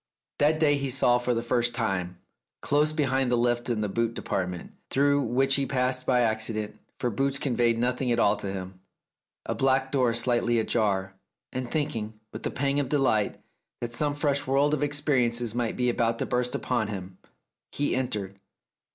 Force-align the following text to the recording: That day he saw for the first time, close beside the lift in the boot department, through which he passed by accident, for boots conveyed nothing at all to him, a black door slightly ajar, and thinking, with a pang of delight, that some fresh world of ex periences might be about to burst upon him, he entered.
That 0.39 0.59
day 0.59 0.77
he 0.77 0.89
saw 0.89 1.19
for 1.19 1.35
the 1.35 1.43
first 1.43 1.75
time, 1.75 2.17
close 2.63 2.91
beside 2.91 3.29
the 3.29 3.35
lift 3.37 3.69
in 3.69 3.81
the 3.81 3.87
boot 3.87 4.15
department, 4.15 4.71
through 4.89 5.21
which 5.21 5.53
he 5.53 5.67
passed 5.67 6.07
by 6.07 6.21
accident, 6.21 6.79
for 6.97 7.11
boots 7.11 7.37
conveyed 7.37 7.77
nothing 7.77 8.11
at 8.11 8.19
all 8.19 8.35
to 8.37 8.51
him, 8.51 8.81
a 9.45 9.53
black 9.53 9.91
door 9.91 10.15
slightly 10.15 10.57
ajar, 10.57 11.13
and 11.53 11.69
thinking, 11.69 12.19
with 12.33 12.43
a 12.47 12.49
pang 12.49 12.79
of 12.79 12.89
delight, 12.89 13.39
that 13.79 13.93
some 13.93 14.15
fresh 14.15 14.47
world 14.47 14.73
of 14.73 14.81
ex 14.81 14.99
periences 14.99 15.53
might 15.53 15.77
be 15.77 15.87
about 15.87 16.17
to 16.17 16.25
burst 16.25 16.55
upon 16.55 16.87
him, 16.87 17.19
he 17.71 17.95
entered. 17.95 18.39